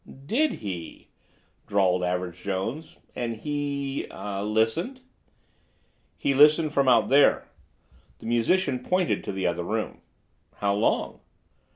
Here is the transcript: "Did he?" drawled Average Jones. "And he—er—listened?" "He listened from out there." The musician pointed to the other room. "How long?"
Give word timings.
"Did 0.25 0.53
he?" 0.65 1.09
drawled 1.67 2.03
Average 2.03 2.41
Jones. 2.41 2.97
"And 3.15 3.35
he—er—listened?" 3.35 5.01
"He 6.17 6.33
listened 6.33 6.73
from 6.73 6.87
out 6.87 7.09
there." 7.09 7.47
The 8.17 8.25
musician 8.25 8.79
pointed 8.79 9.23
to 9.23 9.31
the 9.31 9.45
other 9.45 9.63
room. 9.63 10.01
"How 10.55 10.73
long?" 10.73 11.19